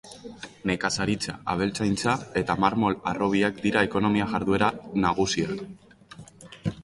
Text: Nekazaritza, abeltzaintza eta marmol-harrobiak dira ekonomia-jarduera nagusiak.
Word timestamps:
Nekazaritza, 0.69 1.35
abeltzaintza 1.55 2.15
eta 2.41 2.55
marmol-harrobiak 2.63 3.61
dira 3.67 3.83
ekonomia-jarduera 3.89 4.71
nagusiak. 5.07 5.65